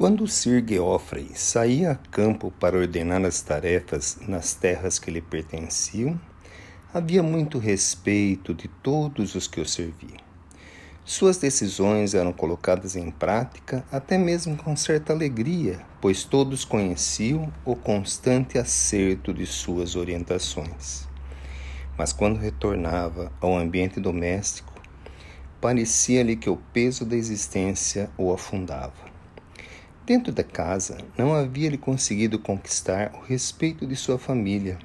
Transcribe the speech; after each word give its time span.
Quando 0.00 0.26
Sir 0.26 0.64
Geoffrey 0.66 1.30
saía 1.34 1.90
a 1.90 1.94
campo 1.94 2.50
para 2.58 2.78
ordenar 2.78 3.22
as 3.22 3.42
tarefas 3.42 4.16
nas 4.26 4.54
terras 4.54 4.98
que 4.98 5.10
lhe 5.10 5.20
pertenciam, 5.20 6.18
havia 6.90 7.22
muito 7.22 7.58
respeito 7.58 8.54
de 8.54 8.66
todos 8.66 9.34
os 9.34 9.46
que 9.46 9.60
o 9.60 9.66
serviam. 9.66 10.16
Suas 11.04 11.36
decisões 11.36 12.14
eram 12.14 12.32
colocadas 12.32 12.96
em 12.96 13.10
prática 13.10 13.84
até 13.92 14.16
mesmo 14.16 14.56
com 14.56 14.74
certa 14.74 15.12
alegria, 15.12 15.78
pois 16.00 16.24
todos 16.24 16.64
conheciam 16.64 17.52
o 17.62 17.76
constante 17.76 18.56
acerto 18.56 19.34
de 19.34 19.44
suas 19.44 19.96
orientações. 19.96 21.06
Mas 21.98 22.10
quando 22.10 22.38
retornava 22.38 23.30
ao 23.38 23.54
ambiente 23.54 24.00
doméstico, 24.00 24.72
parecia-lhe 25.60 26.36
que 26.36 26.48
o 26.48 26.56
peso 26.56 27.04
da 27.04 27.16
existência 27.16 28.08
o 28.16 28.32
afundava. 28.32 29.09
Dentro 30.10 30.32
da 30.32 30.42
casa, 30.42 30.98
não 31.16 31.32
havia 31.32 31.70
lhe 31.70 31.78
conseguido 31.78 32.36
conquistar 32.36 33.12
o 33.14 33.24
respeito 33.24 33.86
de 33.86 33.94
sua 33.94 34.18
família. 34.18 34.76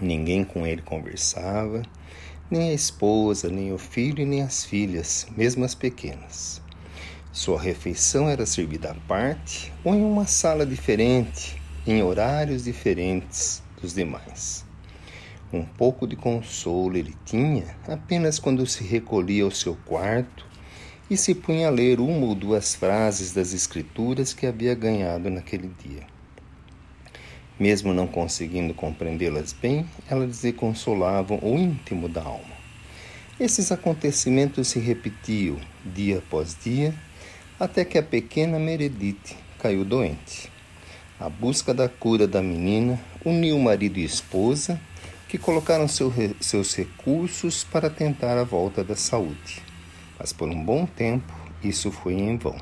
Ninguém 0.00 0.44
com 0.44 0.64
ele 0.64 0.80
conversava, 0.80 1.82
nem 2.48 2.70
a 2.70 2.72
esposa, 2.72 3.48
nem 3.48 3.72
o 3.72 3.78
filho, 3.78 4.24
nem 4.24 4.42
as 4.42 4.64
filhas, 4.64 5.26
mesmo 5.36 5.64
as 5.64 5.74
pequenas. 5.74 6.62
Sua 7.32 7.60
refeição 7.60 8.28
era 8.28 8.46
servida 8.46 8.92
à 8.92 8.94
parte 8.94 9.72
ou 9.82 9.92
em 9.92 10.04
uma 10.04 10.24
sala 10.24 10.64
diferente, 10.64 11.60
em 11.84 12.00
horários 12.04 12.62
diferentes 12.62 13.60
dos 13.82 13.92
demais. 13.92 14.64
Um 15.52 15.64
pouco 15.64 16.06
de 16.06 16.14
consolo 16.14 16.96
ele 16.96 17.16
tinha 17.24 17.74
apenas 17.88 18.38
quando 18.38 18.64
se 18.68 18.84
recolhia 18.84 19.42
ao 19.42 19.50
seu 19.50 19.74
quarto 19.84 20.46
e 21.10 21.16
se 21.16 21.34
punha 21.34 21.68
a 21.68 21.70
ler 21.70 22.00
uma 22.00 22.26
ou 22.26 22.34
duas 22.34 22.74
frases 22.74 23.32
das 23.32 23.52
Escrituras 23.52 24.32
que 24.32 24.46
havia 24.46 24.74
ganhado 24.74 25.28
naquele 25.28 25.70
dia. 25.82 26.02
Mesmo 27.60 27.92
não 27.92 28.06
conseguindo 28.06 28.72
compreendê-las 28.74 29.52
bem, 29.52 29.86
elas 30.08 30.42
lhe 30.42 30.52
consolavam 30.52 31.38
o 31.42 31.58
íntimo 31.58 32.08
da 32.08 32.22
alma. 32.22 32.54
Esses 33.38 33.70
acontecimentos 33.70 34.68
se 34.68 34.78
repetiam 34.78 35.58
dia 35.84 36.18
após 36.18 36.56
dia, 36.62 36.94
até 37.60 37.84
que 37.84 37.98
a 37.98 38.02
pequena 38.02 38.58
Meredith 38.58 39.36
caiu 39.58 39.84
doente. 39.84 40.50
A 41.20 41.28
busca 41.28 41.72
da 41.72 41.88
cura 41.88 42.26
da 42.26 42.42
menina 42.42 42.98
uniu 43.24 43.58
marido 43.58 43.98
e 43.98 44.04
esposa, 44.04 44.80
que 45.28 45.38
colocaram 45.38 45.86
seu, 45.86 46.12
seus 46.40 46.74
recursos 46.74 47.62
para 47.62 47.90
tentar 47.90 48.38
a 48.38 48.44
volta 48.44 48.82
da 48.82 48.96
saúde 48.96 49.73
mas 50.18 50.32
por 50.32 50.48
um 50.48 50.64
bom 50.64 50.86
tempo 50.86 51.32
isso 51.62 51.90
foi 51.90 52.14
em 52.14 52.36
vão. 52.36 52.56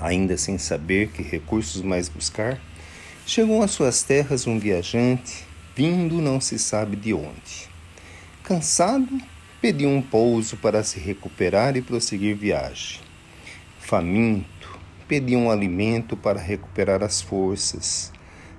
Ainda 0.00 0.36
sem 0.36 0.58
saber 0.58 1.08
que 1.08 1.22
recursos 1.22 1.82
mais 1.82 2.08
buscar, 2.08 2.58
chegou 3.26 3.62
às 3.62 3.72
suas 3.72 4.02
terras 4.02 4.46
um 4.46 4.58
viajante, 4.58 5.44
vindo 5.74 6.22
não 6.22 6.40
se 6.40 6.58
sabe 6.58 6.96
de 6.96 7.12
onde. 7.12 7.68
Cansado, 8.42 9.20
pediu 9.60 9.88
um 9.90 10.00
pouso 10.00 10.56
para 10.56 10.82
se 10.82 10.98
recuperar 10.98 11.76
e 11.76 11.82
prosseguir 11.82 12.36
viagem. 12.36 13.00
Faminto, 13.78 14.78
pediu 15.06 15.38
um 15.38 15.50
alimento 15.50 16.16
para 16.16 16.40
recuperar 16.40 17.02
as 17.02 17.20
forças. 17.20 18.12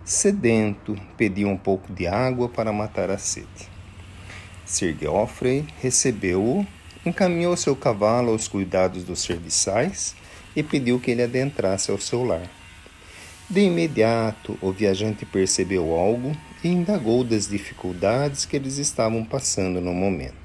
Sedento, 0.04 0.96
pediu 1.16 1.48
um 1.48 1.58
pouco 1.58 1.94
de 1.94 2.08
água 2.08 2.50
para 2.50 2.74
matar 2.74 3.10
a 3.10 3.18
sede. 3.18 3.70
Sir 4.66 4.96
Geoffrey 5.00 5.66
recebeu-o 5.82 6.66
encaminhou 7.10 7.58
seu 7.58 7.76
cavalo 7.76 8.32
aos 8.32 8.48
cuidados 8.48 9.04
dos 9.04 9.22
serviçais 9.22 10.16
e 10.56 10.64
pediu 10.64 11.00
que 11.00 11.12
ele 11.12 11.24
adentrasse 11.24 11.92
ao 11.92 12.00
seu 12.00 12.24
lar. 12.24 12.50
De 13.50 13.62
imediato, 13.62 14.58
o 14.62 14.72
viajante 14.72 15.26
percebeu 15.26 15.96
algo 15.96 16.38
e 16.64 16.68
indagou 16.68 17.24
das 17.24 17.48
dificuldades 17.48 18.46
que 18.46 18.56
eles 18.56 18.78
estavam 18.78 19.26
passando 19.26 19.82
no 19.82 19.92
momento. 19.92 20.38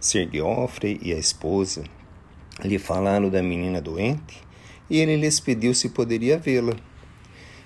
Sir 0.00 0.28
Geoffrey 0.32 0.98
e 1.02 1.12
a 1.12 1.18
esposa 1.18 1.84
lhe 2.64 2.78
falaram 2.78 3.28
da 3.28 3.42
menina 3.42 3.80
doente 3.80 4.42
e 4.88 4.98
ele 4.98 5.16
lhes 5.16 5.40
pediu 5.40 5.74
se 5.74 5.90
poderia 5.90 6.38
vê-la. 6.38 6.74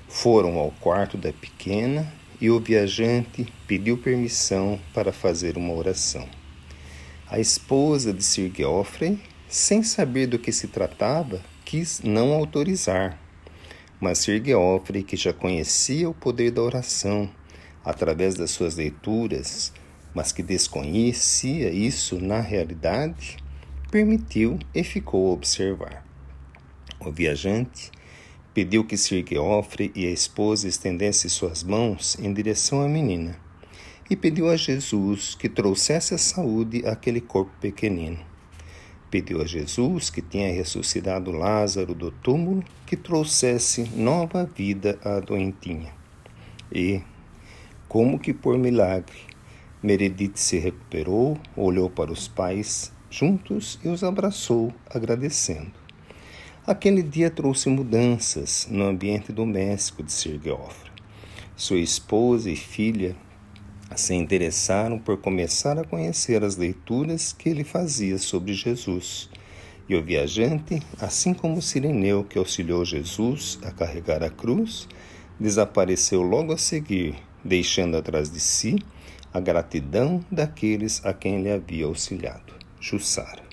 Foram 0.08 0.58
ao 0.58 0.72
quarto 0.80 1.16
da 1.16 1.32
pequena 1.32 2.12
e 2.40 2.50
o 2.50 2.58
viajante 2.58 3.46
pediu 3.68 3.98
permissão 3.98 4.80
para 4.92 5.12
fazer 5.12 5.56
uma 5.56 5.74
oração. 5.74 6.39
A 7.32 7.38
esposa 7.38 8.12
de 8.12 8.24
Sir 8.24 8.50
Geoffrey, 8.52 9.16
sem 9.48 9.84
saber 9.84 10.26
do 10.26 10.36
que 10.36 10.50
se 10.50 10.66
tratava, 10.66 11.40
quis 11.64 12.00
não 12.02 12.32
autorizar. 12.32 13.16
Mas 14.00 14.18
Sir 14.18 14.44
Geoffrey, 14.44 15.04
que 15.04 15.16
já 15.16 15.32
conhecia 15.32 16.10
o 16.10 16.14
poder 16.14 16.50
da 16.50 16.60
oração 16.60 17.30
através 17.84 18.34
das 18.34 18.50
suas 18.50 18.74
leituras, 18.74 19.72
mas 20.12 20.32
que 20.32 20.42
desconhecia 20.42 21.70
isso 21.70 22.18
na 22.18 22.40
realidade, 22.40 23.36
permitiu 23.92 24.58
e 24.74 24.82
ficou 24.82 25.30
a 25.30 25.34
observar. 25.34 26.04
O 26.98 27.12
viajante 27.12 27.92
pediu 28.52 28.84
que 28.84 28.96
Sir 28.96 29.24
Geoffrey 29.24 29.92
e 29.94 30.04
a 30.04 30.10
esposa 30.10 30.66
estendessem 30.66 31.30
suas 31.30 31.62
mãos 31.62 32.18
em 32.18 32.34
direção 32.34 32.82
à 32.82 32.88
menina 32.88 33.49
e 34.10 34.16
pediu 34.16 34.50
a 34.50 34.56
Jesus 34.56 35.36
que 35.36 35.48
trouxesse 35.48 36.12
a 36.14 36.18
saúde 36.18 36.84
àquele 36.84 37.20
corpo 37.20 37.52
pequenino. 37.60 38.18
Pediu 39.08 39.40
a 39.40 39.46
Jesus, 39.46 40.10
que 40.10 40.20
tinha 40.20 40.52
ressuscitado 40.52 41.30
Lázaro 41.30 41.94
do 41.94 42.10
túmulo, 42.10 42.64
que 42.84 42.96
trouxesse 42.96 43.88
nova 43.94 44.44
vida 44.44 44.98
à 45.04 45.20
doentinha. 45.20 45.92
E, 46.72 47.00
como 47.88 48.18
que 48.18 48.34
por 48.34 48.58
milagre, 48.58 49.16
Meredith 49.80 50.36
se 50.36 50.58
recuperou, 50.58 51.38
olhou 51.56 51.88
para 51.88 52.12
os 52.12 52.26
pais 52.26 52.92
juntos 53.08 53.78
e 53.84 53.88
os 53.88 54.02
abraçou, 54.02 54.72
agradecendo. 54.92 55.72
Aquele 56.66 57.02
dia 57.02 57.30
trouxe 57.30 57.68
mudanças 57.68 58.68
no 58.70 58.84
ambiente 58.84 59.32
doméstico 59.32 60.02
de 60.02 60.12
Sir 60.12 60.40
Geoffrey. 60.42 60.92
Sua 61.56 61.78
esposa 61.78 62.50
e 62.50 62.56
filha 62.56 63.16
se 63.96 64.14
interessaram 64.14 64.98
por 64.98 65.18
começar 65.18 65.78
a 65.78 65.84
conhecer 65.84 66.44
as 66.44 66.56
leituras 66.56 67.32
que 67.32 67.48
ele 67.48 67.64
fazia 67.64 68.18
sobre 68.18 68.54
Jesus. 68.54 69.28
E 69.88 69.96
o 69.96 70.02
viajante, 70.02 70.80
assim 71.00 71.34
como 71.34 71.58
o 71.58 71.62
sireneu 71.62 72.22
que 72.22 72.38
auxiliou 72.38 72.84
Jesus 72.84 73.58
a 73.64 73.72
carregar 73.72 74.22
a 74.22 74.30
cruz, 74.30 74.86
desapareceu 75.38 76.22
logo 76.22 76.52
a 76.52 76.58
seguir, 76.58 77.16
deixando 77.44 77.96
atrás 77.96 78.30
de 78.30 78.38
si 78.38 78.78
a 79.32 79.40
gratidão 79.40 80.24
daqueles 80.30 81.04
a 81.04 81.12
quem 81.12 81.36
ele 81.36 81.50
havia 81.50 81.86
auxiliado. 81.86 82.54
Jussara. 82.80 83.49